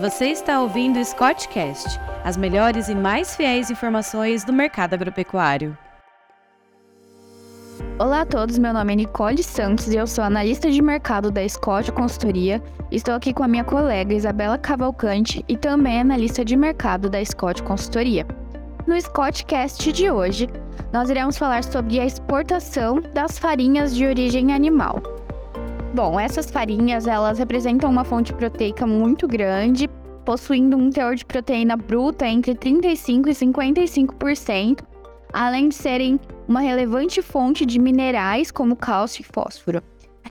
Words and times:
Você 0.00 0.26
está 0.26 0.60
ouvindo 0.60 0.98
o 0.98 1.04
Scottcast, 1.04 1.98
as 2.22 2.36
melhores 2.36 2.90
e 2.90 2.94
mais 2.94 3.34
fiéis 3.34 3.70
informações 3.70 4.44
do 4.44 4.52
mercado 4.52 4.92
agropecuário. 4.92 5.76
Olá 7.98 8.20
a 8.20 8.26
todos, 8.26 8.58
meu 8.58 8.74
nome 8.74 8.92
é 8.92 8.96
Nicole 8.96 9.42
Santos 9.42 9.88
e 9.88 9.96
eu 9.96 10.06
sou 10.06 10.22
analista 10.22 10.70
de 10.70 10.82
mercado 10.82 11.30
da 11.30 11.48
Scott 11.48 11.90
Consultoria. 11.92 12.62
Estou 12.90 13.14
aqui 13.14 13.32
com 13.32 13.42
a 13.42 13.48
minha 13.48 13.64
colega 13.64 14.12
Isabela 14.12 14.58
Cavalcante 14.58 15.42
e 15.48 15.56
também 15.56 16.00
analista 16.00 16.44
de 16.44 16.56
mercado 16.56 17.08
da 17.08 17.24
Scott 17.24 17.62
Consultoria. 17.62 18.26
No 18.86 19.00
Scottcast 19.00 19.90
de 19.92 20.10
hoje, 20.10 20.46
nós 20.92 21.08
iremos 21.08 21.38
falar 21.38 21.64
sobre 21.64 21.98
a 22.00 22.04
exportação 22.04 23.00
das 23.14 23.38
farinhas 23.38 23.96
de 23.96 24.04
origem 24.04 24.52
animal. 24.52 25.15
Bom, 25.94 26.20
essas 26.20 26.50
farinhas, 26.50 27.06
elas 27.06 27.38
representam 27.38 27.90
uma 27.90 28.04
fonte 28.04 28.32
proteica 28.32 28.86
muito 28.86 29.26
grande, 29.26 29.88
possuindo 30.24 30.76
um 30.76 30.90
teor 30.90 31.14
de 31.14 31.24
proteína 31.24 31.76
bruta 31.76 32.26
entre 32.26 32.54
35 32.54 33.28
e 33.28 33.32
55%, 33.32 34.80
além 35.32 35.68
de 35.68 35.74
serem 35.74 36.20
uma 36.46 36.60
relevante 36.60 37.22
fonte 37.22 37.64
de 37.64 37.78
minerais 37.78 38.50
como 38.50 38.76
cálcio 38.76 39.22
e 39.22 39.24
fósforo. 39.24 39.82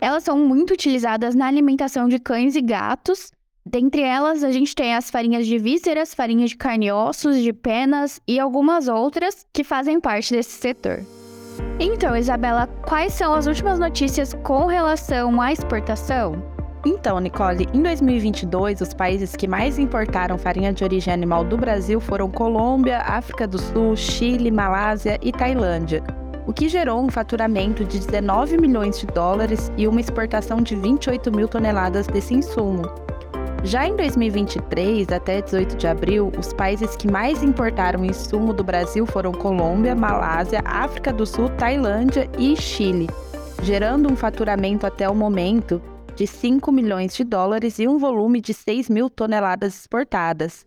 Elas 0.00 0.24
são 0.24 0.38
muito 0.38 0.74
utilizadas 0.74 1.34
na 1.34 1.46
alimentação 1.46 2.08
de 2.08 2.18
cães 2.18 2.56
e 2.56 2.60
gatos. 2.60 3.32
Dentre 3.64 4.02
elas, 4.02 4.44
a 4.44 4.52
gente 4.52 4.74
tem 4.74 4.94
as 4.94 5.10
farinhas 5.10 5.46
de 5.46 5.56
vísceras, 5.56 6.12
farinha 6.12 6.46
de 6.46 6.56
carne 6.56 6.86
e 6.86 6.92
ossos, 6.92 7.40
de 7.40 7.52
penas 7.52 8.20
e 8.28 8.38
algumas 8.38 8.88
outras 8.88 9.46
que 9.52 9.64
fazem 9.64 10.00
parte 10.00 10.34
desse 10.34 10.50
setor. 10.50 11.02
Então, 11.78 12.16
Isabela, 12.16 12.66
quais 12.86 13.12
são 13.12 13.34
as 13.34 13.46
últimas 13.46 13.78
notícias 13.78 14.34
com 14.42 14.66
relação 14.66 15.40
à 15.40 15.52
exportação? 15.52 16.42
Então, 16.86 17.18
Nicole, 17.18 17.66
em 17.72 17.82
2022, 17.82 18.82
os 18.82 18.92
países 18.92 19.34
que 19.34 19.48
mais 19.48 19.78
importaram 19.78 20.36
farinha 20.36 20.72
de 20.72 20.84
origem 20.84 21.14
animal 21.14 21.42
do 21.42 21.56
Brasil 21.56 21.98
foram 21.98 22.30
Colômbia, 22.30 22.98
África 22.98 23.46
do 23.46 23.58
Sul, 23.58 23.96
Chile, 23.96 24.50
Malásia 24.50 25.18
e 25.22 25.32
Tailândia, 25.32 26.02
o 26.46 26.52
que 26.52 26.68
gerou 26.68 27.02
um 27.02 27.08
faturamento 27.08 27.84
de 27.84 27.98
19 27.98 28.58
milhões 28.58 29.00
de 29.00 29.06
dólares 29.06 29.72
e 29.78 29.88
uma 29.88 30.00
exportação 30.00 30.60
de 30.60 30.76
28 30.76 31.34
mil 31.34 31.48
toneladas 31.48 32.06
desse 32.06 32.34
insumo. 32.34 32.82
Já 33.64 33.88
em 33.88 33.96
2023, 33.96 35.08
até 35.08 35.40
18 35.40 35.76
de 35.76 35.86
abril, 35.86 36.30
os 36.38 36.52
países 36.52 36.94
que 36.96 37.10
mais 37.10 37.42
importaram 37.42 38.04
insumo 38.04 38.52
do 38.52 38.62
Brasil 38.62 39.06
foram 39.06 39.32
Colômbia, 39.32 39.94
Malásia, 39.94 40.60
África 40.66 41.10
do 41.10 41.24
Sul, 41.24 41.48
Tailândia 41.48 42.28
e 42.38 42.54
Chile, 42.56 43.08
gerando 43.62 44.12
um 44.12 44.16
faturamento 44.16 44.86
até 44.86 45.08
o 45.08 45.14
momento 45.14 45.80
de 46.14 46.26
5 46.26 46.70
milhões 46.70 47.16
de 47.16 47.24
dólares 47.24 47.78
e 47.78 47.88
um 47.88 47.96
volume 47.96 48.38
de 48.38 48.52
6 48.52 48.90
mil 48.90 49.08
toneladas 49.08 49.74
exportadas. 49.74 50.66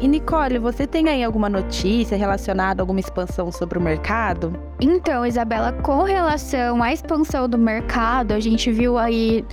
E 0.00 0.08
Nicole, 0.08 0.58
você 0.58 0.86
tem 0.86 1.10
aí 1.10 1.22
alguma 1.22 1.50
notícia 1.50 2.16
relacionada 2.16 2.80
a 2.80 2.82
alguma 2.82 3.00
expansão 3.00 3.52
sobre 3.52 3.78
o 3.78 3.82
mercado? 3.82 4.52
Então, 4.80 5.26
Isabela, 5.26 5.72
com 5.72 6.04
relação 6.04 6.82
à 6.82 6.90
expansão 6.90 7.46
do 7.46 7.58
mercado, 7.58 8.32
a 8.32 8.40
gente 8.40 8.72
viu 8.72 8.96
aí 8.96 9.44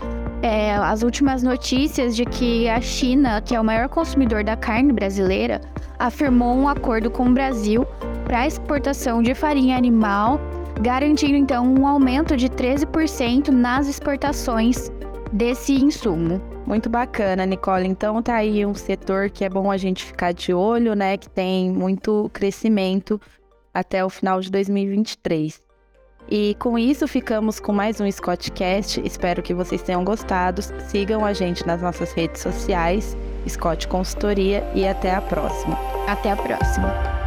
é, 0.42 0.74
as 0.74 1.04
últimas 1.04 1.44
notícias 1.44 2.16
de 2.16 2.26
que 2.26 2.68
a 2.68 2.82
China, 2.82 3.42
que 3.42 3.56
é 3.56 3.60
o 3.60 3.64
maior 3.64 3.88
consumidor 3.88 4.44
da 4.44 4.56
carne 4.56 4.92
brasileira, 4.92 5.62
afirmou 6.00 6.56
um 6.56 6.68
acordo 6.68 7.12
com 7.12 7.28
o 7.28 7.34
Brasil 7.34 7.86
para 8.24 8.48
exportação 8.48 9.22
de 9.22 9.36
farinha 9.36 9.78
animal, 9.78 10.40
garantindo 10.82 11.36
então 11.36 11.66
um 11.66 11.86
aumento 11.86 12.36
de 12.36 12.50
13% 12.50 13.50
nas 13.50 13.88
exportações 13.88 14.92
desse 15.32 15.74
insumo. 15.74 16.42
Muito 16.66 16.90
bacana, 16.90 17.46
Nicole. 17.46 17.88
Então 17.88 18.22
tá 18.22 18.36
aí 18.36 18.66
um 18.66 18.74
setor 18.74 19.30
que 19.30 19.44
é 19.44 19.50
bom 19.50 19.70
a 19.70 19.78
gente 19.78 20.04
ficar 20.04 20.32
de 20.32 20.54
olho, 20.54 20.96
né? 20.96 21.18
Que 21.18 21.30
tem 21.30 21.72
muito 21.72 22.30
crescimento 22.34 23.20
até 23.74 24.04
o 24.04 24.10
final 24.10 24.40
de 24.40 24.50
2023. 24.50 25.62
E 26.32 26.56
com 26.56 26.80
isso 26.80 27.10
ficamos 27.10 27.60
com 27.60 27.74
mais 27.74 28.00
um 28.00 28.10
Scottcast. 28.10 29.02
Espero 29.06 29.44
que 29.44 29.54
vocês 29.54 29.82
tenham 29.82 30.02
gostado. 30.02 30.62
Sigam 30.88 31.26
a 31.26 31.34
gente 31.34 31.68
nas 31.68 31.82
nossas 31.82 32.14
redes 32.14 32.42
sociais, 32.42 33.18
Scott 33.50 33.86
Consultoria, 33.90 34.64
e 34.74 34.88
até 34.88 35.14
a 35.14 35.20
próxima. 35.20 35.78
Até 36.08 36.32
a 36.32 36.38
próxima. 36.38 37.21